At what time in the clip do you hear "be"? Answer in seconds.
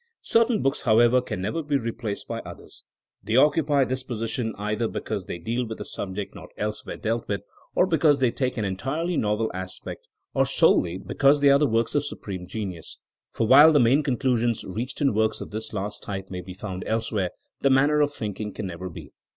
1.61-1.77, 4.87-4.99, 16.41-16.55, 18.89-19.13